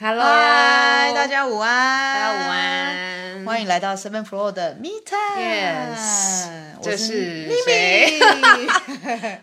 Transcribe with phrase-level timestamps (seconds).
[0.00, 5.42] Hello，嗨，大家午安，大家午安，欢迎来到 Seven Floor 的 Me Time。
[5.42, 8.20] Yes，这是咪咪，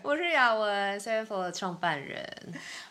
[0.00, 2.26] 我是雅文，Seven Floor 的创办人。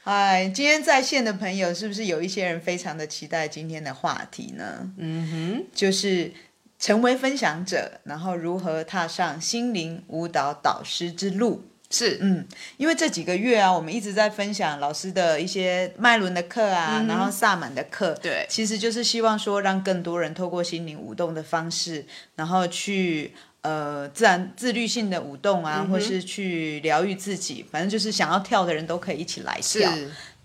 [0.03, 4.91] 嗨，今天在线的朋友，是不是有一些人非常的期待今天的话题呢？
[4.99, 6.31] 嗯哼，就是
[6.77, 11.65] 成为分享者，然后如何踏上心灵舞蹈导师之路。
[11.97, 29.89] 是，嗯，因为这几个月啊，我们一直在分享老师的一些脉轮的课啊，嗯、然后萨满的课，对，其实就是希望说，让更多人透过心灵舞动的方式，然后去呃自然自律性的舞动啊，嗯、或是去疗愈自己，反正就是想要跳的人都可以一起来跳。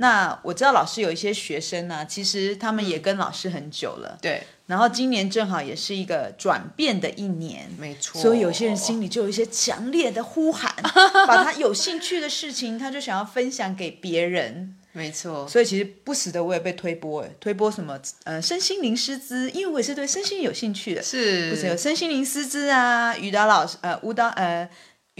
[0.00, 4.42] 那我知道老师有一些学生呢、啊，其实他们也跟老师很久了，对。
[4.66, 8.18] 然后今年正好也是一个转变的一年，没错。
[8.18, 10.74] 所以有些人心里就有一些强烈的呼喊，
[11.26, 14.74] 把他有兴趣的事情，他就想要分享给别人。
[14.92, 15.46] 没错。
[15.46, 21.50] 所以其实不时的我也被推播，哎，推播什么呃身心灵师资，因为我也是对身心有兴趣的，是。
[21.50, 24.66] 不是有身心灵师资啊，瑜伽老师呃舞蹈呃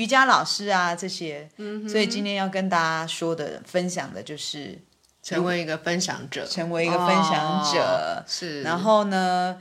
[0.00, 1.88] 瑜伽老师啊这些，嗯。
[1.88, 4.78] 所以今天要跟大家说的分享的就是。
[5.22, 8.62] 成为一个分享者，成为一个分享者、哦、是。
[8.62, 9.60] 然后呢，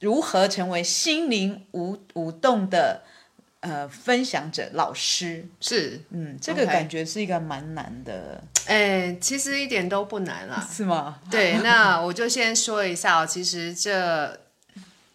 [0.00, 3.02] 如何成为心灵舞舞动的
[3.60, 5.46] 呃分享者老师？
[5.60, 8.42] 是，嗯，这个感觉是一个蛮难的。
[8.64, 10.66] 哎，其实一点都不难啦。
[10.72, 11.20] 是吗？
[11.30, 14.40] 对，那我就先说一下，其实这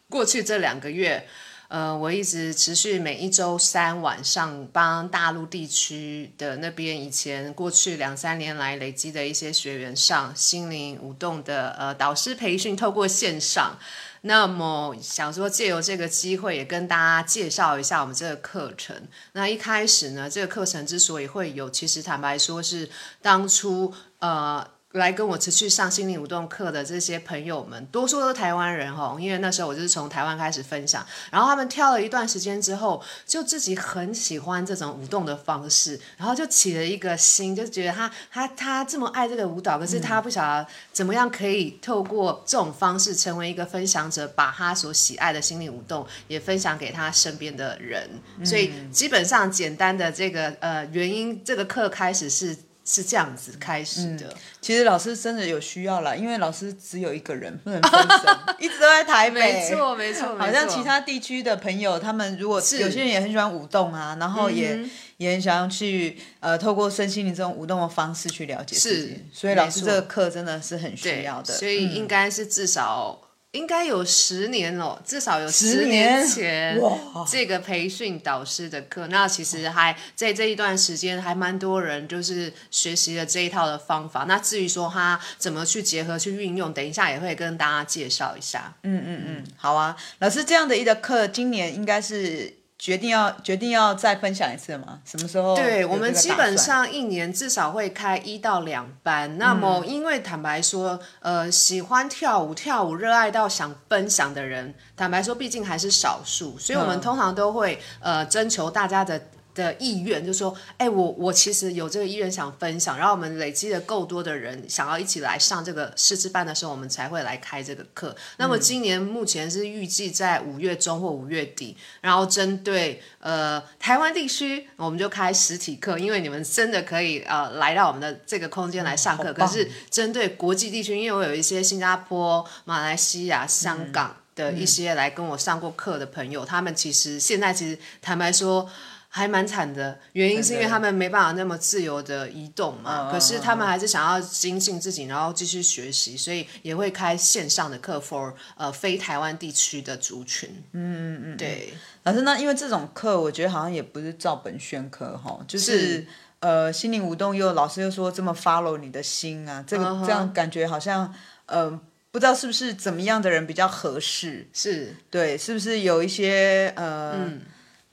[0.08, 1.28] 过去这两个月。
[1.70, 13.78] 呃，我一直持续每一周三晚上帮大陆地区的那边以前过去两三年来累积的一些学员上心灵舞动的呃导师培训，透过线上。
[14.22, 19.08] 那么想说借由这个机会也跟大家介绍一下我们这个课程。
[19.34, 22.90] 那一开始呢，这个课程之所以会有，其实坦白说是
[23.22, 24.68] 当初呃。
[24.94, 48.10] 来跟我持续上心灵舞动课的这些朋友们，多数都是台湾人哈，因为那时候我就是从台湾开始分享，然后他们跳了一段时间之后，就自己很喜欢这种舞动的方式，然后就起了一个心，就觉得他他他这么爱这个舞蹈，可是他不晓得怎么样可以透过这种方式成为一个分享者，把他所喜爱的心灵舞动也分享给他身边的人，
[48.44, 52.58] 所以基本上简单的这个呃原因，这个课开始是。
[52.92, 54.26] 是这样子开始的。
[54.30, 59.40] 嗯，其实老师真的有需要了，因为老师只有一个人，不能分身， 一直都在台北。
[59.40, 69.24] 没错，没错，好像其他地区的朋友，他们如果有些人也很喜欢舞动啊，然后也、嗯、也很想要去呃，透过身心灵这种舞动的方式去了解自己。
[69.32, 71.54] 所以老师这个课真的是很需要的。
[71.54, 73.29] 所以应该是至少。
[73.54, 76.80] 应该有十年了，至少有十年前
[77.28, 79.08] 这个培训导师的课。
[79.08, 84.26] 那其实还在这一段时间，还蛮多人就是学习了这一套的方法。
[84.28, 88.76] 那至于说他怎么去结合、去运用，等一下也会跟大家介绍一下。
[88.84, 92.59] 嗯嗯嗯，好啊，老师这样的一个课，今年应该是。
[92.80, 95.02] 决定要决定要再分享一次吗？
[95.04, 95.54] 什么时候？
[95.54, 99.38] 对，我们基本上一年至少会开一到两班。
[99.38, 109.22] 那么，因为坦白说，呃，喜欢跳舞、跳舞热爱到想分享的人，坦白说，毕竟还是少数，所以我们通常都会呃征求大家的。
[109.56, 118.16] 的意愿就是说，哎、欸，我我其实有这个意愿想分享，然后我们累积了够多的人想要一起来上这个师资班的时候，我们才会来开这个课。
[118.38, 129.34] 那么今年目前是预计在五月中或五月底，然后针对呃台湾地区，我们就开实体课，因为你们真的可以呃来到我们的这个空间来上课。
[129.34, 138.70] 可是针对国际地区，因为我有一些新加坡、马来西亚、香港的一些来跟我上过课的朋友，嗯、他们其实现在其实坦白说。
[139.12, 143.12] 还蛮惨的，原因是因为他们没办法那么自由的移动嘛。
[143.12, 150.48] 可是他们还是想要精进自己，然后继续学习，所以也会开线上的课 for 呃非台湾地区的族群。
[150.74, 151.74] 嗯嗯嗯，对。
[152.04, 156.08] 老师，那因为这种课，我觉得好像也不是照本宣科哈，就是，是
[156.42, 160.06] 呃心灵舞动又老师又说这么 follow 你的心啊，这个、uh -huh.
[160.06, 161.12] 这样感觉好像
[161.48, 161.68] 呃
[162.12, 164.48] 不知道是不是怎么样的人比较合适？
[164.54, 167.14] 是对，是不是有一些呃。
[167.14, 167.42] 嗯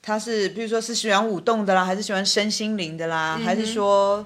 [0.07, 4.25] 他是，比如说是喜欢舞动的啦，还是喜欢身心灵的啦，嗯、还是说，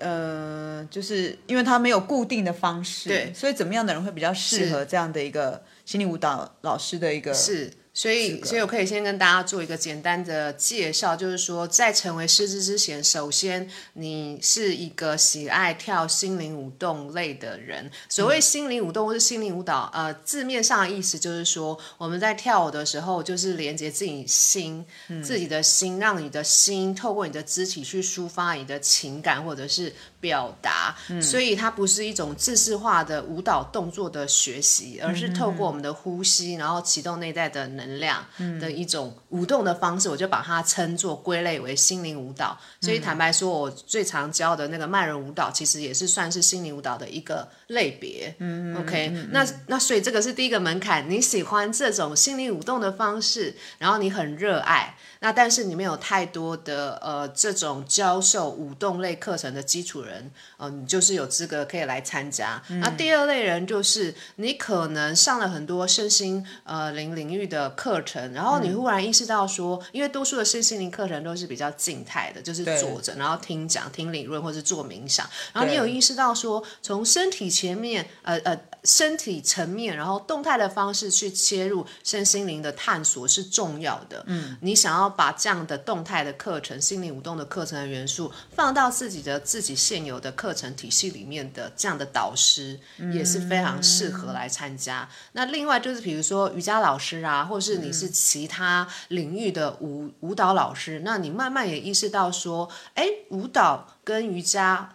[0.00, 17.90] 呃，就是因为他没有固定的方式，对，所以怎么样的人会比较适合这样的一个心理舞蹈老师的一个是所以，所以我可以先跟大家做一个简单的介绍，就是说，在成为师资之前，首先你是一个喜爱跳心灵舞动类的人。
[18.08, 24.84] 所谓心灵舞动或是心灵舞蹈，呃，字面上的意思就是说，我们在跳舞的时候，就是连接自己心，
[25.22, 29.92] 自己的心，让你的心透过你的肢体去抒发你的情感，或者是。
[30.22, 38.24] 表达，所以它不是一种制式化的舞蹈动作的学习，而是透过我们的呼吸，然后启动内在的能量
[38.60, 40.08] 的一种舞动的方式。
[40.08, 42.56] 我就把它称作归类为心灵舞蹈。
[42.80, 48.32] 所以坦白说，我最常教的那个慢人舞蹈，其实也是算是心灵舞蹈的一个类别。
[48.38, 51.10] 嗯，OK，那那所以这个是第一个门槛。
[51.10, 54.94] 你喜欢这种心灵舞动的方式，然后你很热爱。
[55.22, 62.60] 那但是你没有太多的呃这种教授舞动类课程的基础人，嗯、呃，你就是有资格可以来参加。
[62.68, 78.58] 嗯、那第二类人就是你可能上了很多身心呃灵领域的课程，然后你忽然意识到说，嗯、因为多数的身心灵课程都是比较静态的，就是坐着然后听讲、听理论或是做冥想，然后你有意识到说，从身体前面呃呃。
[78.84, 84.24] 身体层面，然后动态的方式去切入身心灵的探索是重要的。
[84.26, 92.80] 嗯，你想要把这样的动态的课程、心灵舞动的课程的元素放到自己的自己现有的课程体系里面的这样的导师，
[93.12, 95.02] 也是非常适合来参加。
[95.02, 104.92] 嗯、那另外就是比如说瑜伽老师啊，或是你是其他领域的舞舞蹈老师，那你慢慢也意识到说，哎，舞蹈跟瑜伽。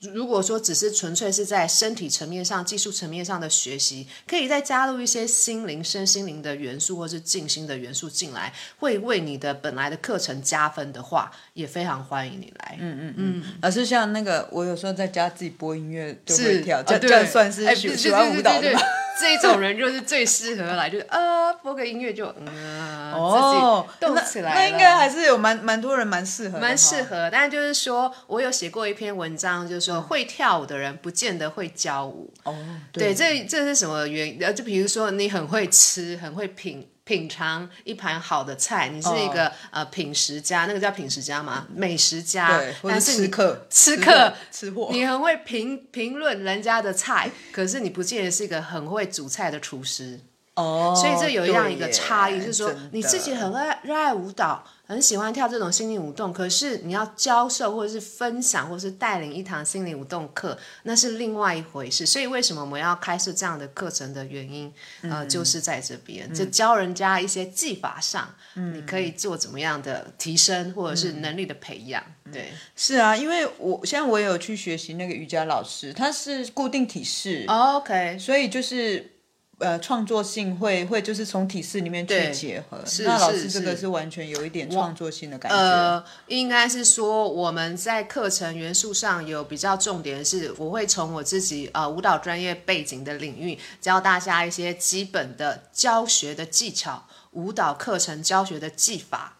[0.00, 12.76] 如果说只是纯粹是在身体层面上、技术层面上的学习，可以再加入一些心灵、身心灵的元素，或是静心的元素进来，会为你的本来的课程加分的话，也非常欢迎你来。
[12.78, 13.44] 嗯嗯嗯。
[13.60, 18.80] 而是像那个，我有时候在家自己播音乐就会跳，这这算是喜喜欢舞蹈的吗？
[19.20, 27.28] 这种人就是最适合来，就是呃，播个音乐就嗯，哦，自己动起来那，那应该还是有蛮蛮多人蛮适合，蛮适合。
[27.30, 32.32] 但就是说我有写过一篇文章，就是说会跳舞的人不见得会教舞。
[32.44, 32.54] 哦，
[32.92, 34.54] 对，对，这这是什么原因？
[34.54, 36.88] 就比如说你很会吃，很会品。
[37.08, 41.66] 品尝一盘好的菜，你是一个、哦、呃品食家，那个叫品食家吗？
[41.74, 44.90] 美食家，对，或者是吃客，吃客，吃货。
[44.92, 50.20] 你很会评评论人家的菜，可是你不见得是一个很会煮菜的厨师。
[50.56, 54.62] 哦，所以这有一样一个差异，就是说你自己很爱热爱舞蹈。
[54.88, 62.06] 很喜欢跳这种心灵舞动，可是你要教授或者是分享或者是带领一堂心灵舞动课，那是另外一回事。
[62.06, 72.02] 所以为什么我们要开设这样的课程的原因，嗯、呃，就是在这边，嗯、就教人家一些技法上，嗯、你可以做怎么样的提升或者是能力的培养。
[72.24, 79.17] 嗯、对，是啊，因为我现在我也有去学习那个瑜伽老师，他是固定体式、哦、，OK，所以就是。
[79.58, 82.80] 呃，创作性会会就是从体式里面去结合。
[82.86, 85.58] 是那老师这个是完全有一点创作性的感觉。
[85.58, 99.37] 呃，应该是说我们在课程元素上有比较重点是，我会从我自己呃舞蹈专业背景的领域教大家一些基本的教学的技巧，舞蹈课程教学的技法。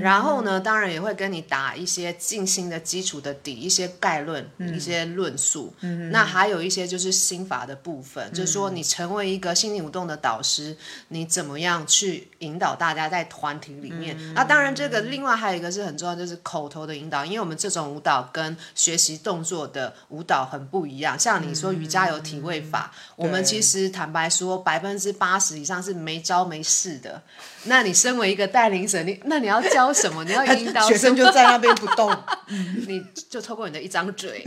[0.00, 5.74] 然后呢，当然也会跟你打一些静心的基础的底，一些概论，嗯、一些论述。
[5.80, 10.76] 嗯、那还有一些就是心法的部分，嗯、就是说你成为一个心灵舞动的导师，
[11.08, 14.16] 你怎么样去引导大家在团体里面？
[14.18, 21.18] 嗯、那当然，这个另外还有一个是很重要，就是口头的引导，因为我们这种舞蹈跟学习动作的舞蹈很不一样。
[21.18, 27.20] 像你说瑜伽有体位法，嗯、我们其实坦白说，百分之八十以上是没招没式的。
[27.64, 30.22] 那你身为一个带领者，你那你要教什么？
[30.24, 32.14] 你要引导学生就在那边不动，
[32.86, 34.44] 你就透过你的一张嘴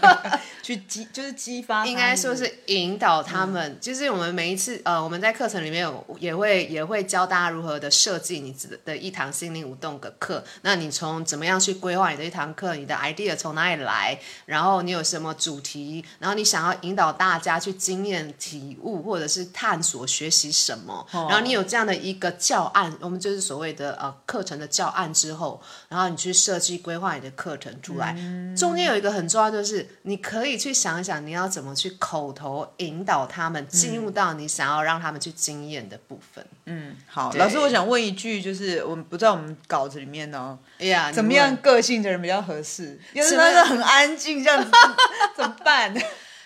[0.62, 1.84] 去激，就是激发。
[1.84, 3.72] 应该说是引导他们。
[3.72, 10.42] 嗯、就是我们每一次呃，我们在课程里面有也会也会教大家如何的设计你自的一堂心灵舞动的课。
[10.62, 12.74] 那你从怎么样去规划你的一堂课？
[12.74, 14.18] 你的 idea 从哪里来？
[14.46, 16.02] 然后你有什么主题？
[16.18, 21.06] 然后你想要引导大家去经验体悟，或者是探索学习什么？
[21.12, 22.53] 哦、然后你有这样的一个教。
[22.54, 28.14] 教案，我们就是所谓的呃课程的教案之后，然后你去设计规划你的课程出来。
[28.16, 36.46] 嗯、中间有一个很重要，就是你可以去想一想，你要怎么去口头引导他们进入到你想要让他们去经验的部分。
[36.66, 40.56] 嗯，好，老师，我想问一句，就是我们不在我们稿子里面哦。
[40.78, 43.00] 哎呀，怎么样个性的人比较合适？
[43.14, 44.70] 要是那个很安静这样子，
[45.36, 45.92] 怎么办？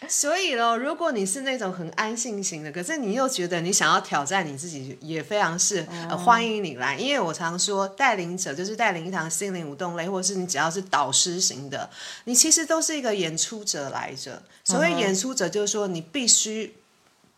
[0.09, 6.97] 所以咯，如果你是那种很安性型的，可是你又觉得你想要挑战你自己，也非常是、呃、欢迎你来。
[6.97, 11.90] 因为我常说，带领者就是带领一堂心灵舞动类，或是你只要是导师型的，
[12.25, 14.40] 你其实都是一个演出者来着。
[14.64, 16.73] 所谓演出者，就是说你必须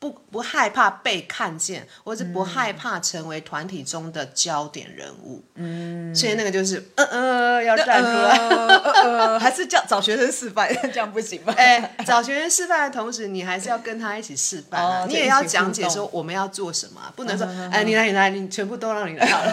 [0.01, 5.45] 不不害怕被看见，或是不害怕成为团体中的焦点人物。
[5.57, 11.53] 嗯，所以那个就是，呃呃，要站出来，呃呃， 还是叫找学生示范， 这样不行吧？
[11.55, 19.53] 哎，找学生示范的同时，你还是要跟他一起示范啊，你也要讲解说我们要做什么，不能说，哎，你来你来，你全部都让你来好了，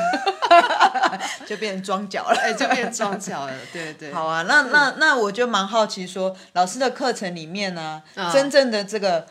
[1.46, 4.14] 就变成装脚了，哎，就变装脚了，对对。
[4.14, 8.02] 好啊，那那那我就蛮好奇说，老师的课程里面呢，
[8.32, 9.28] 真正的这个。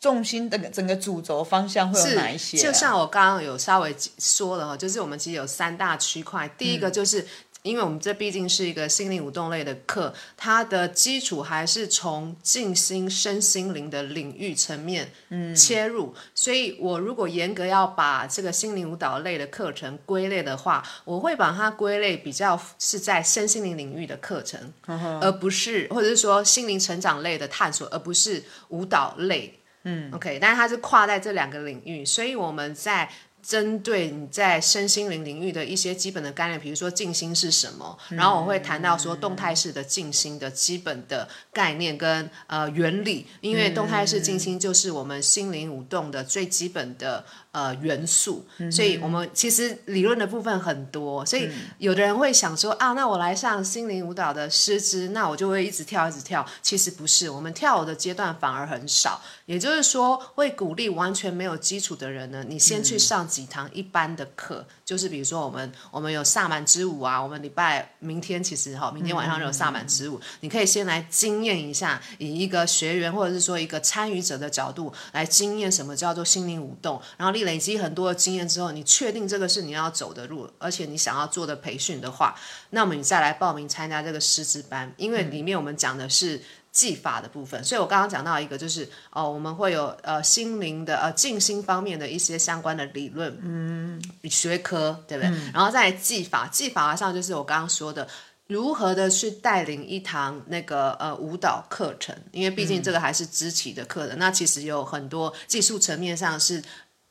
[0.00, 2.56] 重心的整个主轴方向会有哪一些？
[2.56, 6.48] 就像我刚刚有稍微说了哈，就是我们其实有三大区块。
[6.56, 7.26] 第一个就是，
[7.62, 15.10] 因为我们这毕竟是一个心灵舞动类的课，它的基础还是从静心身心灵的领域层面
[15.56, 16.14] 切入。
[16.32, 24.72] 所以我如果严格要把这个心灵舞蹈类的课程归类的话，我会把它归类比较是在身心灵领域的课程，
[25.20, 29.57] 而不是或者是说心灵成长类的探索，而不是舞蹈类。
[29.88, 33.08] 嗯，OK，但是它是跨在这两个领域，所以我们在。
[33.40, 47.24] 针对你在身心灵领域的一些基本的概念，比如说静心是什么，然后我会谈到说动态式的静心的基本的概念跟呃原理，因为动态式静心就是我们心灵舞动的最基本的
[47.58, 51.48] 呃元素，所以我们其实理论的部分很多，所以
[51.78, 63.18] 有的人会想说啊，那我来上心灵舞蹈的师资，那我就会一直跳一直跳，其实不是，我们跳舞的阶段反而很少，也就是说会鼓励完全没有基础的人呢，你先去上。
[63.28, 82.34] 几堂一般的课，就是比如说我们我们有萨满之舞啊，我们礼拜明天其实哈，明天晚上就有萨满之舞，你可以先来经验一下，以一个学员或者是说一个参与者的角度来经验什么叫做心灵舞动，然后你累积很多的经验之后，你确定这个是你要走的路，而且你想要做的培训的话，
[82.70, 86.40] 那么你再来报名参加这个师资班，因为里面我们讲的是。
[86.70, 94.00] 技法的部分，所以我刚刚讲到一个，就是哦，我们会有呃心灵的呃静心方面的一些相关的理论，嗯，
[94.30, 95.30] 学科对不对？
[95.52, 98.06] 然后再来技法，技法上就是我刚刚说的，
[98.46, 106.62] 如何的去带领一堂那个呃舞蹈课程，因为毕竟这个还是肢体的课程，那其实有很多技术层面上是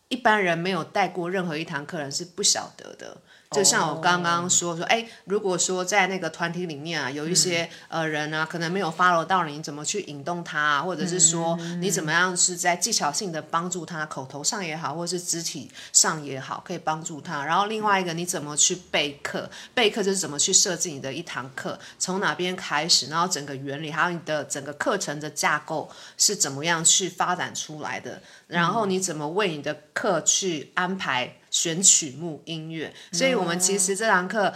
[0.09, 3.17] 一般人没有带过任何一堂课人是不晓得的。
[3.51, 17.45] 就像我刚刚说说，哎，如果说在那个团体里面啊，有一些、嗯、呃人呢、啊，可能没有 follow 到你，怎么去引动他、啊，或者是说你怎么样是在技巧性的帮助他，口头上也好，或者是肢体上也好，可以帮助他。
[17.45, 19.49] 然后另外一个，你怎么去备课？
[19.73, 28.21] 备课就是怎么去设计你的一堂课，从哪边开始，然后整个原理，还有你的整个课程的架构是怎么样去发展出来的？
[28.47, 31.37] 然后你怎么为你的课去安排？
[31.57, 34.53] 选曲目音乐，所以我们其实这堂课，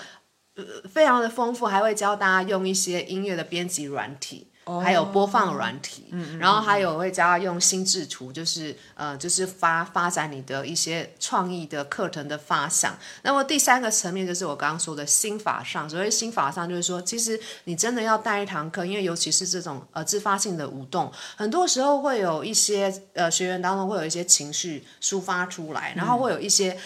[0.55, 4.50] 呃，非常的丰富，还会教大家用一些音乐的编辑软体。
[4.81, 12.97] 还有播放软体，嗯、然后还有会教用心智图，就是呃，就是发发展你的一些创意的课程的发想。
[13.23, 26.77] 那么第三个层面就是我刚刚说的心法上，所谓心法上就是说，其实你真的要带一堂课，因为尤其是这种呃自发性的舞动，很多时候会有一些呃学员当中会有一些情绪抒发出来，然后会有一些。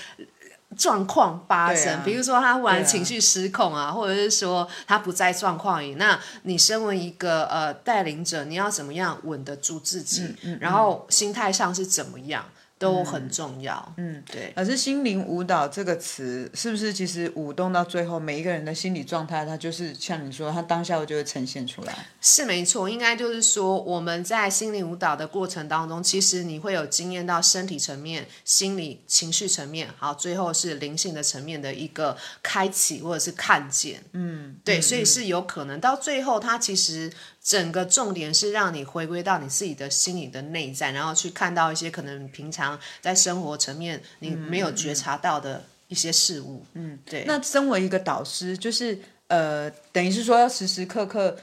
[0.77, 10.21] 状况发生，啊、比如说他忽然情绪失控啊，啊或者是说他不在状况里，那你身为一个呃带领者，你要怎么样稳得住自己？
[10.21, 12.45] 嗯嗯嗯、然后心态上是怎么样？
[12.85, 14.53] 都很重要，嗯，对。
[14.55, 22.07] 可是心灵舞蹈这个词，是不是其实舞动到最后，每一个人的心理状态，它就是像你说，它当下就会呈现出来。
[22.21, 34.03] 是没错，应该就是说，我们在心灵舞蹈的过程当中，其实你会有经验到身体层面、心理情绪层面，好，最后是灵性的层面的一个开启或者是看见。
[34.13, 37.11] 嗯，对，嗯、所以是有可能到最后，它其实。
[37.45, 46.65] 整个重点是让你回归到你自己的心里的内在，然后去看到一些可能平常在生活层面你没有觉察到的一些事物。
[46.73, 47.23] 嗯，对。
[47.27, 48.97] 那身为一个导师，就是
[49.27, 51.37] 呃，等于是说要时时刻刻。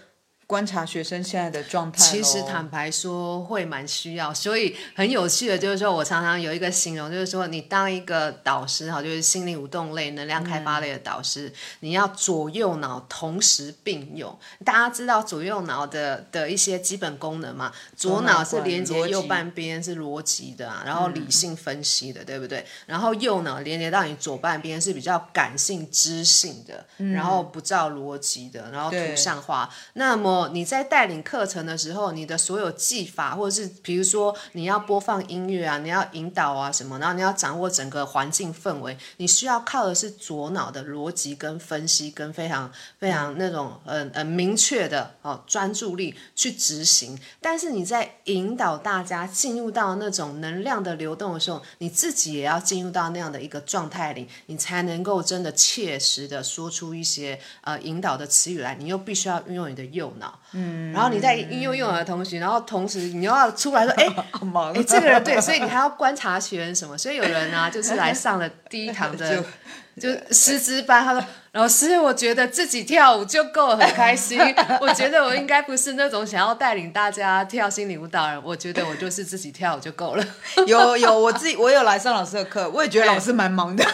[0.52, 14.38] 观察学生现在的状态，其实坦白说会蛮需要，所以很有趣的，就是说我常常有一个形容，就是说你当一个导师哈，就是心灵舞动类、能量开发类的导师，嗯、你要左右脑同时并用。
[14.62, 17.72] 大家知道左右脑的的一些基本功能嘛？
[17.96, 22.62] 左脑是连接右半边是逻辑的、啊，然后理性分析的，嗯、对不对？
[22.84, 29.70] 然后右脑连接到你左半边是比较感性知性的，嗯、然后不照逻辑的，然后图像化。
[29.94, 47.18] 那么后你在带领课程的时候，你的所有技法，或者是比如说你要播放音乐啊，你要引导啊什么，然后你要掌握整个环境氛围，你需要靠的是左脑的逻辑跟分析，跟非常非常那种呃呃明确的哦专注力去执行。
[47.40, 58.74] 但是你在引导大家进入到那种能量的流动的时候，你自己也要进入到那样的一个状态里，你才能够真的切实的说出一些呃引导的词语来。
[58.74, 60.21] 你又必须要运用你的右脑，
[60.52, 64.06] 嗯，然后你在运用右脑的同时，然后同时你又要出来说， 哎，
[64.74, 66.96] 哎，这个人对，所以你还要观察学员什么。
[66.98, 69.42] 所以有人啊，就是来上了第一堂的
[70.00, 74.40] 就师资班，他说老师，我觉得自己跳舞就够了，很开心。
[74.80, 80.24] 我觉得我应该不是那种想要带领大家跳心理舞蹈人，我觉得我就是自己跳舞就够了。
[80.66, 83.84] 有有，我自己我有来上老师的课，我也觉得老师蛮忙的。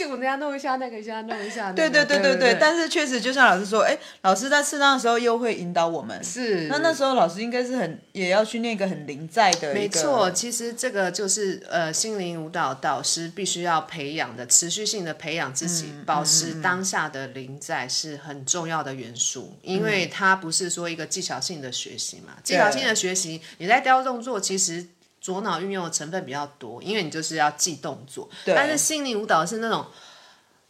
[0.00, 1.74] 就我们家弄一下那个，一下弄一下、那个。
[1.74, 6.24] 对对对对对，但是确实就像老师说，哎，老师在适当的时候又会引导我们。
[6.24, 6.66] 是。
[6.68, 9.74] 那那时候老师应该是很也要训练一个很临在的。
[9.74, 24.86] 没错，其实这个就是呃心灵舞蹈导师必须要培养的，持续性的培养自己，嗯、保持当下的临在是很重要的元素，嗯、因为它不是说一个技巧性的学习嘛，技巧性的学习你在雕动作其实。
[25.20, 28.28] 左脑运用的成分比较多，因为你就是要记动作。
[28.44, 28.54] 对。
[28.54, 29.86] 但是心灵舞蹈是那种，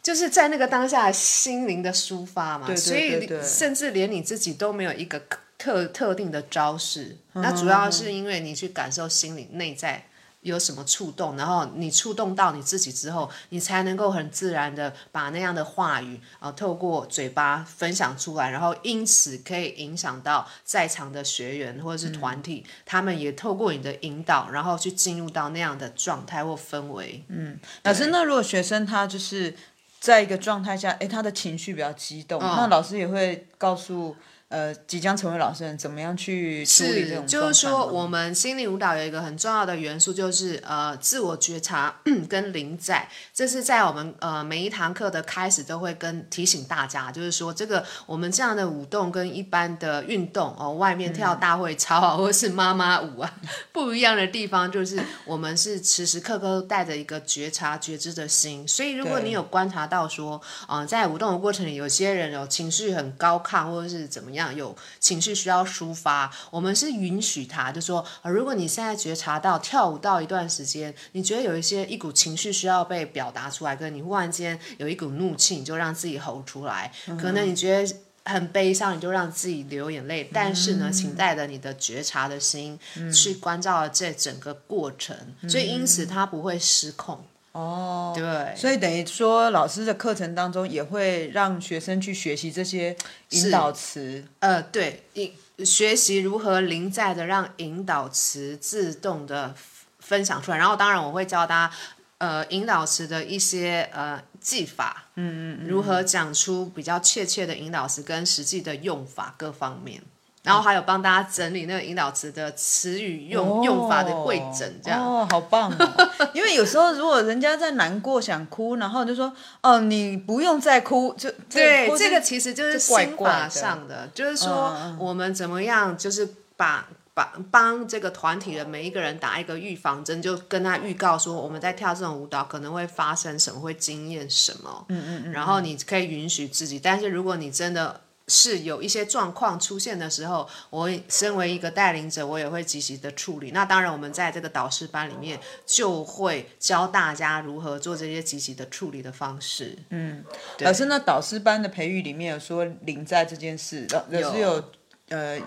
[0.03, 5.21] 就是在那个当下心灵的抒发嘛，对对对对，所以甚至连你自己都没有一个
[5.57, 7.41] 特特定的招式，嗯。
[7.41, 10.05] 那主要是因为你去感受心灵内在。
[10.41, 27.23] 有什么触动，然后你触动到你自己之后，你才能够很自然的把那样的话语啊、呃，透过嘴巴分享出来，然后因此可以影响到在场的学员或者是团体，嗯、他们也透过你的引导，然后去进入到那样的状态或氛围。
[27.27, 29.55] 嗯，老师，那如果学生他就是
[29.99, 34.15] 在一个状态下，哎，他的情绪比较激动，哦、那老师也会告诉。
[34.51, 37.25] 呃，即将成为老师人怎么样去处理这种？
[37.25, 41.95] 就是说，我们心灵舞蹈有一个很重要的元素，就是呃，自我觉察
[42.27, 43.07] 跟临在。
[43.33, 53.33] 这是在我们呃每一堂课的开始都会跟提醒大家，就是说，这个我们这样的舞动跟一般的运动哦，外面跳大会 操啊，嗯、或者是妈妈舞啊，
[53.71, 58.67] 不一样的地方就是我们是时时刻刻都带着一个觉察觉知的心。
[58.67, 64.40] 所以，如果你有观察到说，呃，在舞动的过程里，有些人有情绪很高亢，或者是怎么样。
[64.55, 76.89] 有情绪需要抒发，我们是允许他，就说，如果你现在觉察到跳舞到一段时间，你觉得有一些一股情绪需要被表达出来，跟你忽然间有一股怒气，你就让自己吼出来。
[77.07, 80.29] 嗯、可能你觉得很悲伤，你就让自己流眼泪。
[80.31, 85.17] 但是呢，请带着你的觉察的心、嗯、去关照这整个过程，
[85.49, 87.25] 所以因此他不会失控。
[87.53, 92.95] 哦，对，所以等于说，老师的课程当中也会让学生去学习这些
[93.31, 94.23] 引导词。
[94.39, 95.33] 呃，对，引
[95.65, 99.53] 学习如何临在的让引导词自动的
[99.99, 100.57] 分享出来。
[100.57, 101.75] 然后，当然我会教大家，
[102.19, 110.01] 呃，引导词的一些呃技法，嗯嗯，嗯，如何讲出比较确切的引导词跟实际的用法各方面。
[110.43, 116.09] 然后还有帮大家整理那个引导词的词语用、哦、用法的汇整，这样哦，好棒哦！
[116.33, 126.27] 因为有时候如果人家在难过想哭，然后就说哦，你不用再哭，就对这个其实就是心法上的，的就是说我们怎么样，就是
[126.57, 138.01] 把把帮这个团体的每一个人打一个预防针，就跟他预告说我们在跳这种舞蹈可能会发生什么，会经验什么，嗯嗯嗯，然后你可以允许自己，但是如果你真的。
[138.31, 143.51] 是有一些状况出现的时候，我身为一个带领者，我也会积极的处理。
[143.51, 149.77] 那当然，我们在这个导师班里面就会教大家如何做这些积极的处理的方式。
[149.89, 150.23] 嗯，
[150.59, 154.63] 老师，那导师班的培育里面有说临在这件事，老师有
[155.09, 155.37] 呃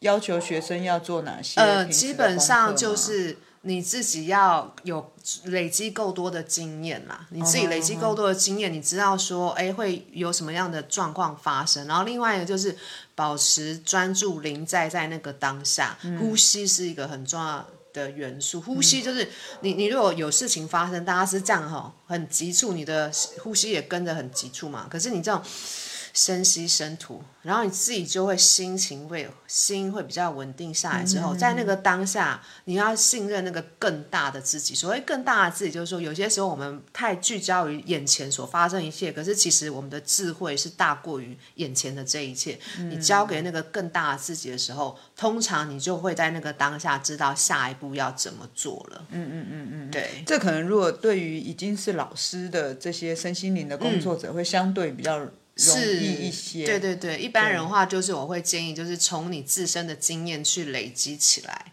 [0.00, 1.60] 要求学生要做哪些？
[1.60, 3.38] 呃，基本上就是。
[3.66, 5.12] 你自己要有
[5.44, 11.86] 累积够多的经验啦，你自己累积够多的经验，你知道说，哎，会有什么样的状况发生。
[11.86, 12.76] 然后另外一个就是
[13.14, 18.60] 保持专注临在在那个当下，呼吸是一个很重要的元素。
[18.60, 19.28] 呼吸就是
[19.60, 23.10] 你你如果有事情发生，大家是这样哈，很急促，你的
[23.42, 24.86] 呼吸也跟着很急促嘛。
[24.90, 25.42] 可是你这种。
[26.14, 31.02] 深吸深吐，然后你自己就会心情会心会比较稳定下来。
[31.02, 34.76] 之后，在那个当下，你要信任那个更大的自己。
[34.76, 42.56] 所谓更大的自己，就是说，有些时候我们太聚焦于眼前所发生一切，可是其实我们的智慧是大过于眼前的这一切。
[42.78, 49.04] 你交给那个更大的自己的时候，通常你就会在那个当下知道下一步要怎么做了。
[49.10, 50.22] 嗯嗯嗯嗯，对。
[50.24, 55.28] 这可能如果对于已经是老师的这些身心灵的工作者，会相对比较。
[55.56, 56.64] 是一些。
[56.64, 61.72] 对对对，一般人的话就是我会建议，就是从你自身的经验去累积起来。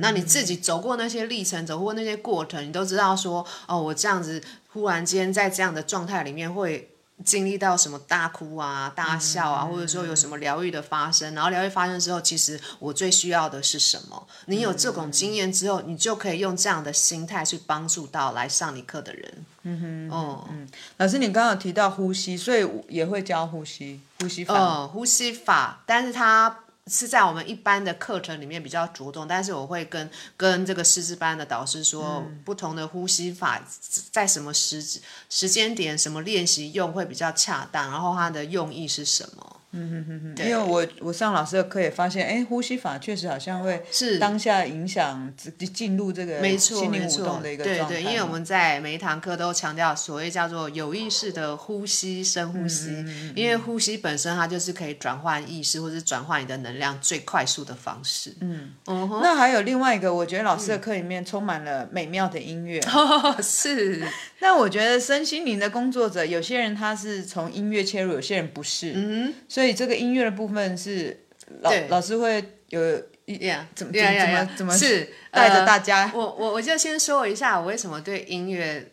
[0.00, 6.88] 那你自己走过那些历程，走过那些过程，你都知道说，哦，我这样子忽然间在这样的状态里面会。
[7.24, 14.26] 经历到什么大哭啊、大笑啊，或者说有什么疗愈的发生，然后疗愈发生之后，其实我最需要的是什么？
[14.46, 19.46] 你有这种经验之后，你就可以用这样的心态去帮助到来上你课的人。
[19.62, 24.54] 嗯哼，哦，嗯，老师，你刚刚有提到呼吸，所以也会教呼吸呼吸法。
[24.54, 26.58] 嗯，呼吸法，但是它。
[26.88, 33.62] 是在我们一般的课程里面比较着重，但是我会跟跟这个师资班的导师说，嗯、不同的呼吸法
[34.10, 34.82] 在什么时
[35.30, 39.61] 时间点、什么练习用会比较恰当，然后它的用意是什么。
[39.72, 44.18] 嗯哼哼哼，因为我我上老师的课也发现，哎，呼吸法确实好像会是。
[44.18, 45.32] 当下影响
[45.74, 47.94] 进入这个心灵舞动的一个状态。
[47.94, 58.34] 对对，因为我们在每一堂课都强调所谓叫做有意识的呼吸、深呼吸，嗯嗯嗯，因为呼吸本身它就是可以转换意识或者转换你的能量最快速的方式。
[58.40, 58.72] 嗯。
[58.86, 62.78] 嗯，那还有另外一个，我觉得老师的课里面充满了美妙的音乐。
[62.80, 64.06] 哦， 是。
[64.42, 68.92] 那我觉得身心灵的工作者，有些人他是从音乐切入，有些人不是。
[68.96, 71.16] 嗯所以这个音乐的部分是
[71.60, 72.80] 老老师会有
[73.24, 76.10] 一点怎么怎么怎么是带着大家。
[76.12, 78.88] 我我我就先说一下我为什么对音乐。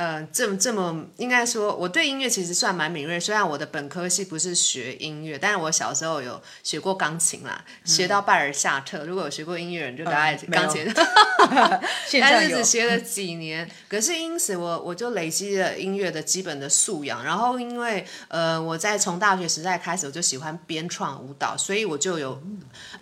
[0.00, 3.20] 呃，这么这么应该说，我对音乐其实算蛮敏锐。
[3.20, 9.04] 虽然我的本科系不是学音乐，但是我小时候有学过钢琴啦，嗯、学到拜尔夏特。
[9.04, 10.86] 如果有学过音乐人，就大概钢琴。
[10.90, 11.80] 嗯、
[12.18, 17.22] 但是只学了几年，可是因此我我就累积了音乐的基本的素养。
[17.22, 22.42] 然后因为呃，我在从大学时代开始，我就喜欢编创舞蹈，所以我就有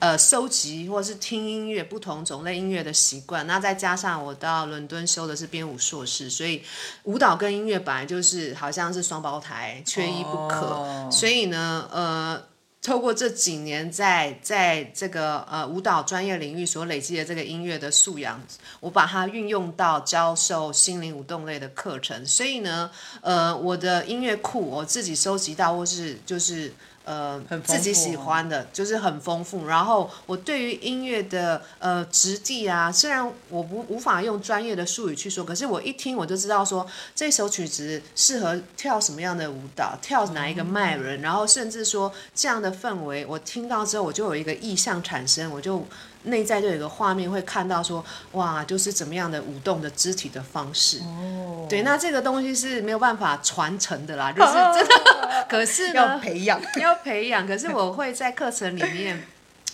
[0.00, 3.46] 呃收集或是听音乐不同种类音乐的习惯。
[3.46, 6.60] 那再加上我到伦敦修的是编舞硕士，所以。
[7.04, 10.66] 舞蹈跟音乐本来就是好像是双胞胎，缺一不可。
[10.66, 11.10] Oh.
[11.10, 12.42] 所以呢，呃，
[12.82, 18.40] 透过这几年在在这个呃舞蹈专业领域所累积的这个音乐的素养，
[18.80, 22.24] 我把它运用到教授心灵舞动类的课程。
[22.26, 26.72] 所以呢，呃，我的音乐库我自己收集到，或是就是。
[27.08, 29.66] 呃，自己喜欢的，就是很丰富。
[29.66, 45.82] 然后我对于音乐的呃质地啊，虽然我不无法用专业的术语去说，可是我一听我就知道说这首曲子适合跳什么样的舞蹈，跳哪一个脉轮，然后甚至说这样的氛围，我听到之后我就有一个意象产生，我就。
[46.24, 50.98] 内在就有一个画面，会看到说，哇，就是怎么样的舞动的肢体的方式。
[50.98, 55.46] 哦，对，那这个东西是没有办法传承的啦， 就是真的。
[55.48, 57.46] 可是呢，要培养， 要培养。
[57.46, 59.26] 可是我会在课程里面。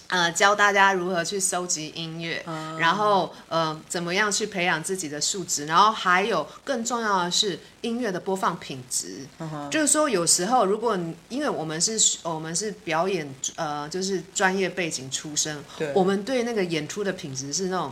[0.08, 9.26] 呃，教大家如何去收集音乐，嗯、然后呃，怎么样去培养自己的素质，然后还有更重要的是音乐的播放品质。
[9.38, 15.62] 嗯、就是说，有时候如果你因为我们是我们是表演呃，就是专业背景出身，
[15.94, 17.90] 我们对那个演出的品质是那种。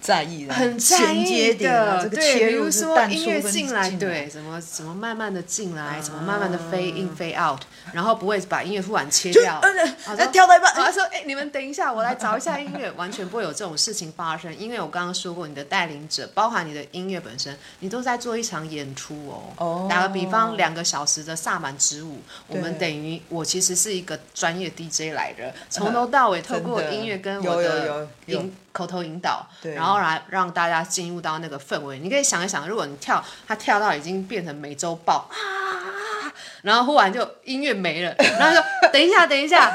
[0.00, 7.60] 在意的，很在意的，对，比如说音乐进来，对，怎么怎么慢慢的进来，怎么慢慢的 fade in fade out，
[7.92, 9.60] 然后不会把音乐突然切掉，
[10.04, 19.14] 好像跳到一半，他说，哎，你们等一下，我来找一下音乐，完全不会有这种事情发生，因为我刚刚说过，你的带领者，包含你的音乐本身，你都在做一场演出
[19.58, 19.86] 哦。
[19.90, 31.98] 打个比方，两个小时的萨满之舞，我们等于我其实是一个专业 DJ 来的，从头到尾 透过音乐跟我的引口头引导，然后来让大家进入到那个氛围。
[31.98, 36.30] 你可以想一想，如果你跳，他跳到已经变成美洲豹啊，
[36.62, 38.62] 然后忽然就音乐没了，然后说
[38.92, 39.68] 等一下，等一下，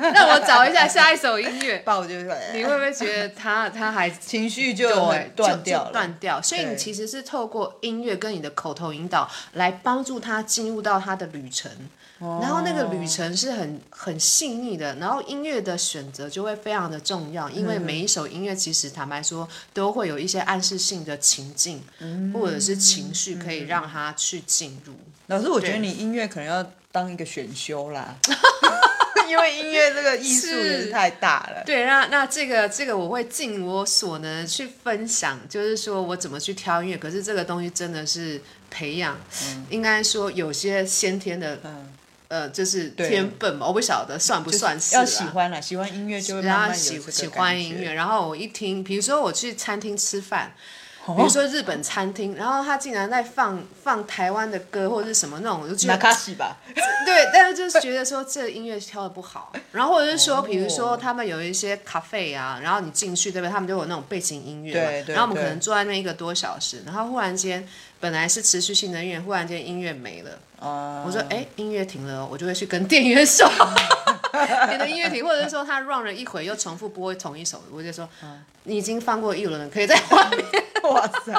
[0.14, 1.82] 让我找一下下一首音乐。
[2.54, 4.88] 你会不会觉得他他还情绪就
[5.34, 5.92] 断掉了？
[5.92, 6.40] 断掉。
[6.40, 11.70] 所以你其实是透过音乐跟你的口头引导来帮助他进入到他的旅程。
[12.20, 24.94] 然后那个旅程是很很细腻的，然后音乐的选择就会非常的重要，因为每一首音乐其实坦白说都会有一些暗示性的情境，嗯、或者是情绪可以让他去进入。
[25.28, 28.16] 老师，我觉得你音乐可能要当一个选修啦，
[29.28, 31.62] 因为音乐这个艺术也是太大了。
[31.66, 36.96] 对，那那这个这个我会尽我所能去分享，就是说我怎么去挑音乐。
[36.96, 41.58] 可是这个东西真的是培养，嗯、应该说有些先天的。
[41.64, 41.94] 嗯
[42.28, 44.94] 呃，就是天分嘛，我不晓得算不算是。
[44.94, 47.10] 要喜欢了，喜欢音乐就会慢慢有这个感觉。
[47.10, 50.52] 喜欢音乐，然后我一听，比如说我去餐厅吃饭，
[51.16, 56.56] 比如说日本餐厅，然后他竟然在放放台湾的歌或者是什么那种，我就觉得卡西吧，
[57.06, 63.50] 对，但是就是觉得说这个音乐挑的不好，然后或者是说，比如说他们有一些咖啡啊，然后你进去对不对？
[63.50, 67.66] 他们就有那种背景音乐嘛，然后我们可能坐在那一个多小时，然后忽然间
[68.00, 70.38] 本来是持续性的音乐，忽然间音乐没了，
[71.06, 73.50] 我说哎，音乐停了，我就会去跟店员说。
[74.70, 78.08] 你的音乐停，或者是说他 run 了一会又重复播同一首，我就说，
[78.64, 80.64] 你已经放过一轮了，可以在外面。
[80.88, 81.32] 哇塞！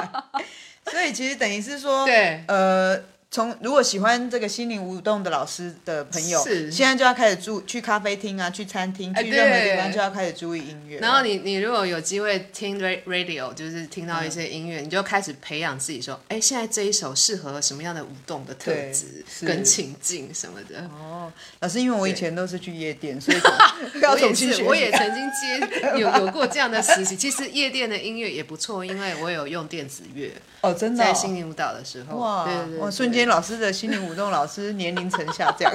[0.90, 3.00] 所以其实等于是说，对，呃。
[3.32, 10.98] 从如果喜欢这个心灵舞动的老师的朋友，是现在就要开始注去咖啡厅啊，去餐厅，去任何地方就要开始注意音乐。
[10.98, 20.80] 然后你你如果有机会听 radio，就是听到一些音乐，嗯、你就开始培养自己说，哎，现在这一首适合什么样的舞动的特质跟情境什么的。
[20.88, 23.38] 哦，老师，因为我以前都是去夜店，所以
[24.10, 27.16] 我也是，我也曾经接有有过这样的实习。
[27.16, 30.32] 其实夜店的音乐也不错，因为我有用电子乐。
[30.62, 35.72] 哦，真的，在心灵舞蹈的时候，哇，对对对，瞬间老师的心灵舞动老师年龄层下降，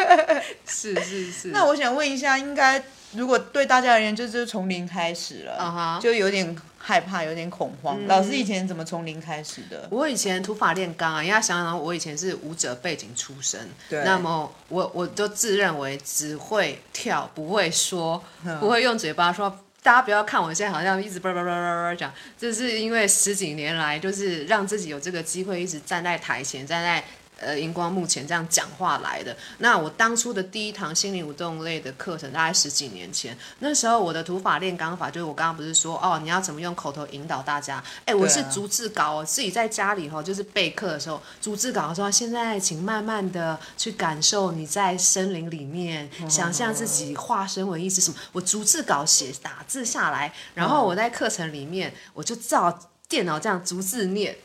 [0.66, 1.48] 是是是。
[1.48, 6.02] 那我想问一下，应该如果对大家而言，就是从零开始了，uh huh.
[6.02, 7.96] 就有点害怕，有点恐慌。
[7.98, 9.88] 嗯、老师以前怎么从零开始的？
[9.90, 18.22] 我以前土法炼钢啊，因为想想我以前是舞者背景出身，对，那么我我都自认为只会跳，不会说，
[18.60, 19.58] 不会用嘴巴说。
[19.82, 27.02] 大家不要看我现在好像一直叭叭叭叭叭讲，这是因为十几年来就是让自己有这个机会一直站在台前，站在。
[27.38, 29.36] 呃，荧光幕前这样讲话来的。
[29.58, 33.36] 那我当初的第一堂心灵舞动类的课程，大概十几年前。
[33.60, 37.82] 那时候我的土法炼钢法，就是我刚刚不是说哦，你要怎么用口头引导大家？
[38.04, 48.16] 哎，我是逐字稿，我自己在家里哈，就是备课的时候，逐字稿说，现在请慢慢的去感受你在森林里面，想象自己化身为一只什么。
[48.32, 52.76] 我逐字稿写打字下来，然后我在课程里面，我就照
[53.08, 54.36] 电脑这样逐字念。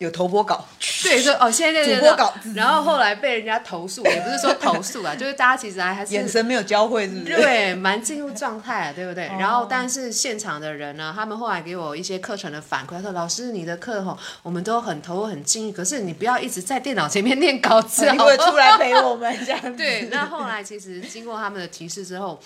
[0.00, 0.64] 有投播稿，
[1.04, 7.36] 对，说哦，现在在主播稿，然后后来被人家投诉，也不是说 投诉啊，就是大家其实还还是眼神没有交汇，是不是？
[7.36, 9.26] 对，蛮进入状态啊，对不对？
[9.38, 22.40] 然后，但是现场的人呢，他们后来给我一些课程的反馈，他说：“老师，你的课吼，我们都很投入、很进入，可是你不要一直在电脑前面念稿子， 你会出来陪我们这样。”对，那后来其实经过他们的提示之后。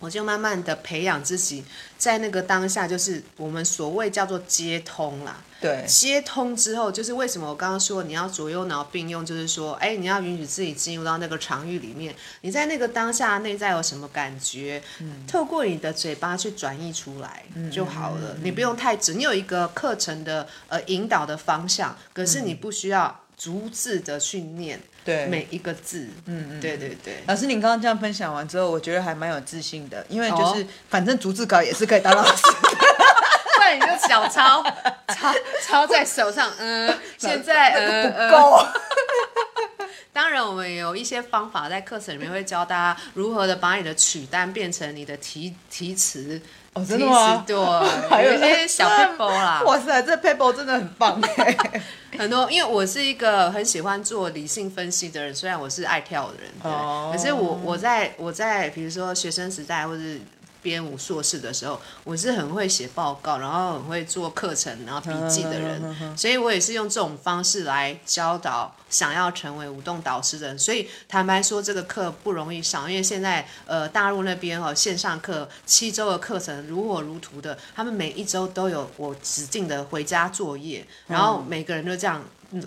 [0.00, 1.64] 我就慢慢的培养自己，
[1.96, 5.40] 在那个当下，就是我们所谓叫做接通啦。
[5.60, 18.36] 对，接通之后，就是为什么我刚刚说你要左右脑并用，就是说，哎，你要允许自己进入到那个场域里面，你在那个当下内在有什么感觉，嗯、透过你的嘴巴去转译出来就好了。
[18.36, 24.80] 嗯、你不用太直，你有一个课程的呃引导的方向，可是你不需要逐字的去念。
[25.04, 27.22] 对每一个字，嗯嗯，对对对。
[27.26, 32.42] 老师，您刚刚这样分享完之后，我觉得还蛮有自信的，因为就是反正逐字稿也是可以当老师，
[33.56, 34.62] 不然你就小抄
[35.08, 35.34] 抄
[35.66, 38.66] 抄在手上， 嗯，现在呃不够。
[40.12, 46.40] 当然，我们也有一些方法在课程里面会教大家如何的把你的曲单变成你的题题词。
[46.74, 47.44] 哦，真的吗？
[47.46, 47.56] 对，
[48.08, 49.62] 还有一些小 paper 啦。
[49.66, 51.56] 哇塞，这 paper 真的很棒哎！
[52.18, 56.70] 很多，因为我是一个很喜欢做理性分析的人，虽然我是爱跳的人，对。
[56.70, 57.12] Oh.
[57.12, 60.20] 可是我我在我在比如说学生时代或者是。
[60.62, 70.58] 编舞硕士的时候，我是很会写报告，然后很会做课程，然后笔记的人，所以我也是用这种方式来教导想要成为舞动导师的人。
[70.58, 82.22] 所以坦白说，这个课不容易上，因为现在呃大陆那边哦线上课七周的课程如火如荼的，他们每一周都有我指定的回家作业，然后每个人都这样。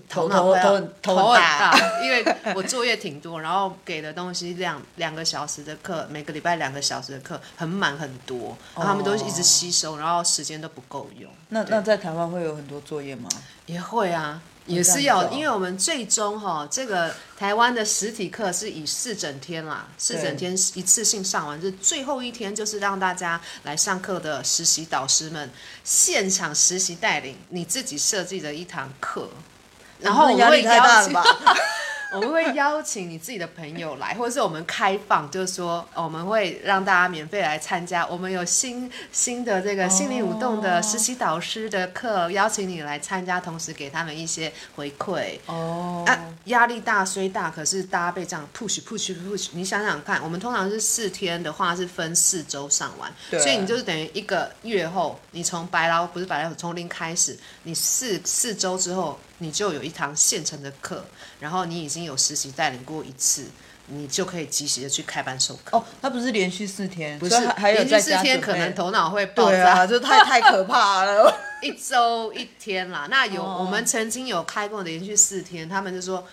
[0.07, 2.23] 头脑会头头很大，因为
[2.55, 11.29] 我作业挺多，然后给的东西两两个小时的课，每个礼拜两个小时的课很满很多，然后他们都一直吸收，然后时间都不够用。
[11.49, 13.27] 那那在台湾会有很多作业吗？
[13.65, 25.49] 也会啊，也是要，因为我们最终哈，这个台湾的实体课是以四整天啦，四整天一次性上完，就最后一天就是让大家来上课的实习导师们
[25.83, 29.29] 现场实习带领你自己设计的一堂课。
[29.99, 31.13] 然后我们会邀请，
[32.13, 38.05] 我们会邀请你自己的朋友来，或者是我们开放，就是说我们会让大家免费来参加。
[38.05, 45.39] 我们有新新的这个心灵舞动的实习导师的课，邀请你来参加，同时给他们一些回馈。
[45.47, 59.19] 哦，啊，压力大虽大，可是大家被这样 push push push，你想想看，我们通常是四天的话是分四周上完，所以你就是等于一个月后，你从白老不是白老虎，从零开始，你四四周之后。
[59.39, 61.05] 你就有一堂现成的课，
[61.39, 63.45] 然后你已经有实习带领过一次，
[63.87, 65.77] 你就可以及时的去开班授课。
[65.77, 71.33] 哦，他不是连续四天，不是还有连续四天，可能头脑会爆炸， 就太太可怕了。
[71.61, 76.25] 一周一天啦，那有、哦、我们曾经有开过连续四天，他们就说。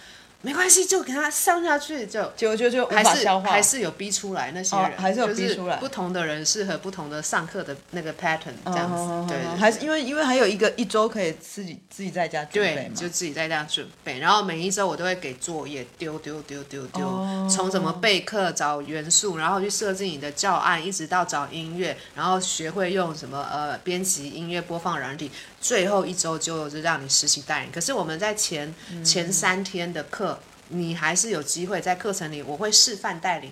[0.43, 5.77] 没关系，就给他上下去，就就就就还是还是有逼出来那些人，哦、还是有逼出来。
[5.77, 14.19] 不同的人适合不同的上课的那个 pattern，这样子，哦、对，对，对，还是因为因为还有一个一周可以自己自己在家准备嘛，就自己在家准备。
[14.19, 17.01] 然后每一周我都会给作业，丢丢丢丢丢，
[17.49, 25.31] 从、哦、怎么备课、找元素，然后去设计你的教案，一直到找音乐，然后学会用什么呃编辑音乐播放软体。
[25.61, 27.71] 最后一周就是让你实习带领。
[27.71, 30.41] 可是我们在前、前三天的课。
[30.73, 33.51] 你还是有机会在课程里，我会示范带领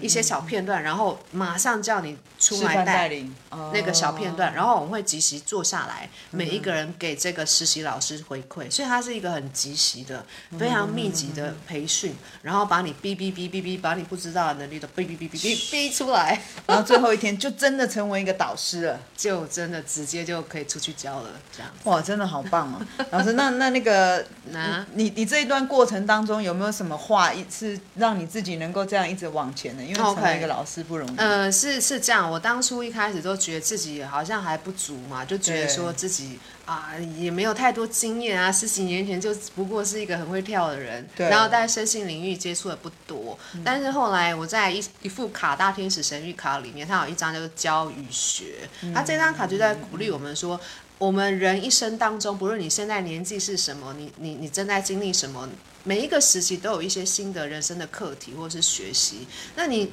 [0.00, 3.34] 一些小片段，然后马上叫你出来带领
[3.72, 10.24] 那个小片段，然后我们会及时坐下来，每一个人给这个实习老师回馈，所以它是一个很即时的、
[10.58, 29.82] 非常密集的培训，然后把你逼逼逼逼逼，把你不知道的能力都逼逼逼逼出来，然后最后一天就真的成为一个导师了， 就真的直接就可以出去教了，这样哇，真的好棒哦，老师，那那那个， 那你你这一段过程当中有没有什么话一是让你自己能够这样一直往前的？
[29.82, 31.14] 因为成为一个老师不容易。
[31.16, 43.38] 嗯、呃，是是这样，我当初一开始都觉得自己好像还不足嘛，就觉得说自己啊也没有太多经验啊，十几年前就不过是一个很会跳的人，然后在身心领域接触的不多。
[43.64, 50.58] 但是后来我在一一副卡大天使神谕卡里面，它有一张叫做教与学，它这张卡就在鼓励我们说，
[50.98, 55.48] 我们人一生当中，不论你现在年纪是什么，你你你正在经历什么。
[55.84, 59.90] 每一个时期都有一些新的人生的课题或者是学习，那你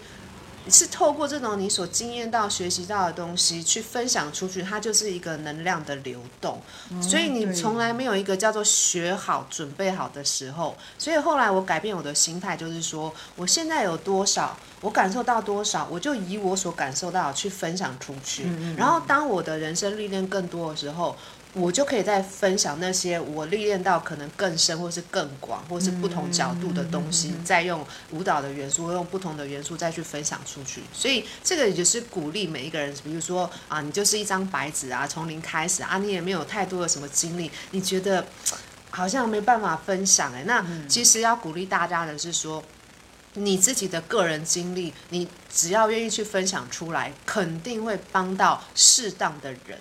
[0.70, 6.62] 是透过这种你所经验到、学习到的东西去分享出去，它就是一个能量的流动。
[7.02, 10.78] 所以你从来没有一个叫做学好、准备好的时候。
[10.98, 18.46] 所以后来我改变我的心态，就是说，我现在有多少，我感受到多少，我就以我所感受到去分享出去。
[18.78, 21.18] 然后当我的人生历练更多的时候。
[21.54, 30.84] 我就可以再分享那些我历练到可能更深，或是更广，或是不同角度的东西，再用舞蹈的元素，用不同的元素再去分享出去。
[30.94, 38.28] 所以这个也就是鼓励每一个人，比如说啊，你就是一张白纸啊，从零开始啊，你也没有太多的什么经历，你觉得
[38.92, 40.44] 好像没办法分享哎。
[40.46, 42.64] 那其实要鼓励大家的是说，
[43.34, 49.80] 你自己的个人经历，你只要愿意去分享出来，肯定会帮到适当的人。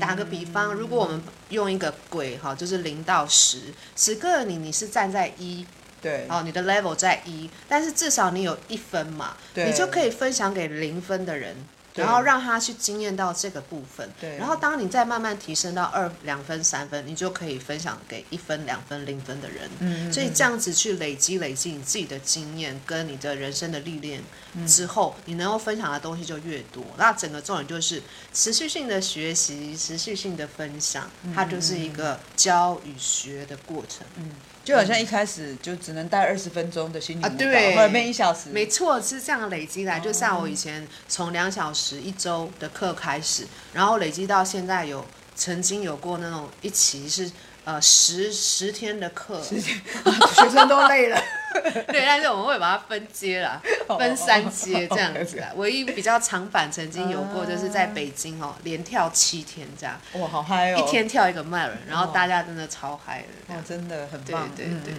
[0.00, 3.58] 打个比方，如果我们用一个轨哈，就是零到十，
[3.94, 5.66] 此刻你你是站在一，
[6.00, 11.56] 对，哦，你的 level 在一，但是至少你有一分嘛，你就可以分享给零分的人。
[11.94, 14.36] 然后让他去经验到这个部分，对。
[14.36, 19.70] 然后当你再慢慢提升到二两分、三分，你就可以分享给一分、两分、零分的人。
[19.78, 20.12] 嗯。
[20.12, 24.22] 所以这样子去累积、累积你自己的经验跟你的人生的历练
[24.66, 26.84] 之后，你能够分享的东西就越多。
[26.96, 28.02] 那整个重点就是
[28.32, 34.06] 持续性的学习、持续性的分享，它就是一个教与学的过程。
[34.16, 34.30] 嗯。
[34.64, 38.48] 就好像一开始就只能带二十分钟的心理舞蹈，啊、对，后来变一小时。
[38.50, 40.00] 没错，是这样累积来。
[40.00, 45.04] 就像我以前从两小时一周的课开始，然后累积到现在有
[45.36, 47.30] 曾经有过那种一期是
[47.64, 49.78] 呃十十天的课，十天
[50.34, 51.22] 学生都累了。
[51.86, 55.42] 对，但是我们会把它分阶了，分三阶这样子。
[55.56, 60.00] 唯一比较长版曾经有过，就是在北京哦，连跳七天这样。
[60.14, 60.78] 哇，好嗨哦！
[60.78, 63.54] 一天跳一个迈轮，然后大家真的超嗨的。
[63.54, 64.48] 哇，真的很棒。
[64.56, 64.94] 对对对，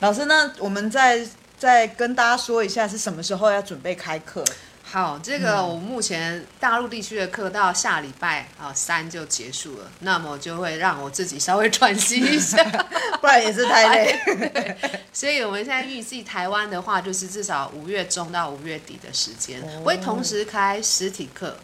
[0.00, 1.26] 老师，那我们再
[1.58, 4.44] 再跟大家说一下，是什么时候要准备开课？
[4.92, 12.60] 好，这个我目前大陆地区的课到下礼拜啊三就结束了，那么就会让我自己稍微喘息一下，
[13.22, 14.18] 不然也是太累。
[15.14, 21.56] 所以我们现在预计台湾的话，就是至少五月中到五月底的时间，我会同时开实体课。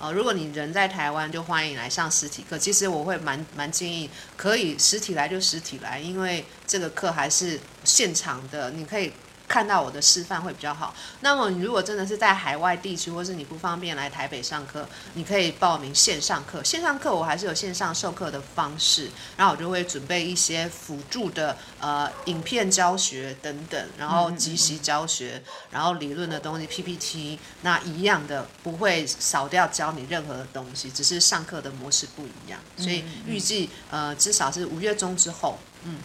[0.00, 2.58] 哦，如果你人在台湾，就欢迎来上实体课。
[2.58, 9.12] 其实我会蛮蛮建议，可以实体来就实体来，因为这个课还是现场的，你可以。
[9.52, 10.94] 看到我的示范会比较好。
[11.20, 16.64] 那么，你如果真的是在海外地区，或是你不方便来台北上课，你可以报名线上课。
[16.64, 32.58] 线上课我还是有线上授课的方式，然后我就会准备一些辅助的呃影片教学等等，然后即时教学，然后理论的东西 PPT，那一样的不会少掉教你任何的东西，只是上课的模式不一样。
[32.78, 35.98] 所以预计呃至少是五月中之后，嗯，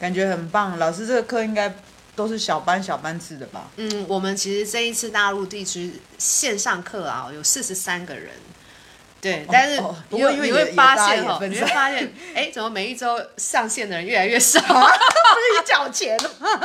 [0.00, 0.78] 感觉很棒。
[0.78, 1.70] 老师这个课应该。
[2.18, 3.70] 都是小班小班制的吧？
[3.76, 8.32] 嗯，我们其实这一次大陆地区线上课啊，有四十三个人。
[9.20, 9.76] 对，哦、但是
[10.10, 14.58] 因为你会发现哈，你会发现， 哎，怎么每一周上线的人越来越少？
[14.66, 16.60] 不是你缴钱吗？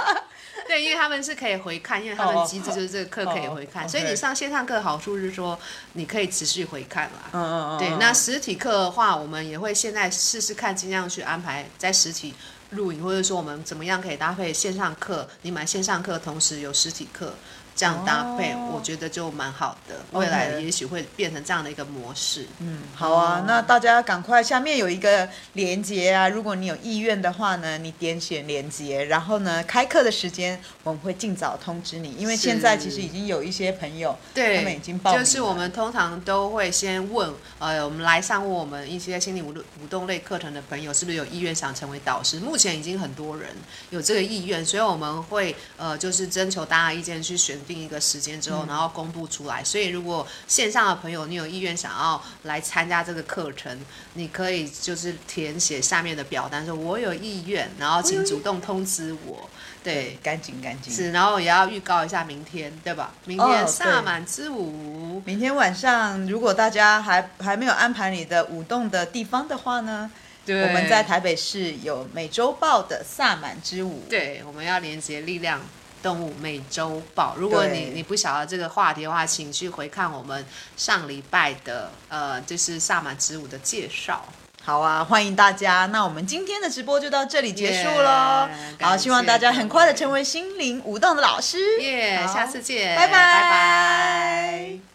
[0.67, 5.59] 对，因为他们是可以回看，因为他们机制就是这个课可以回看，oh, oh, 所以你上线上课的好处是说
[5.93, 7.29] 你可以持续回看啦。
[7.33, 7.77] 嗯嗯嗯。
[7.77, 12.33] 对，那实体课的话，我们也会现在试试看，尽量去安排在实体
[12.73, 17.33] 录影，或者说我们怎么样可以搭配线上课，你买线上课同时有实体课。
[17.75, 19.95] 这样搭配，我觉得就蛮好的。
[20.11, 22.47] 未来也许会变成这样的一个模式。
[22.59, 35.17] 嗯，好啊，那大家赶快，下面有一个连接啊，如果你有意愿的话呢，你点选连接，然后呢，开课的时间我们会尽早通知你，因为现在其实已经有一些朋友，对，他们已经报。
[35.17, 42.39] 就是我们通常都会先问，呃，我们来上过我们一些心理舞动舞动类课程的朋友，是不是有意愿想成为导师？
[42.39, 43.49] 目前已经很多人
[43.89, 47.57] 有这个意愿，所以我们会呃，就是征求大家意见去选。
[47.63, 49.61] 定一个时间之后，然后公布出来。
[49.61, 53.79] 嗯、所以，如果线上的朋友你有意愿想要来参加这个课程，
[54.13, 59.49] 你可以就是填写下面的表单，说我有意愿，然后请主动通知我。
[59.83, 60.93] 对，赶紧赶紧。
[60.93, 63.13] 是，然后也要预告一下明天，对吧？
[63.25, 65.21] 明天萨满之舞。
[65.25, 70.09] 明天晚上，如果大家还还没有安排你的舞动的地方的话呢，
[70.45, 74.05] 对，我们在台北市有美洲报的萨满之舞。
[74.09, 75.59] 对，我们要连接力量。
[76.03, 80.45] 动物每周报，如果你你不晓得这个话题的话，请去回看我们
[80.75, 84.23] 上礼拜的呃，就是萨满之舞的介绍。
[84.65, 85.87] 好啊，欢迎大家。
[85.87, 88.47] 那我们今天的直播就到这里结束喽。
[88.79, 91.81] Yeah, 好，希望大家很快的成为心灵舞动的老师。
[91.81, 94.92] 耶，下次见，拜拜拜拜。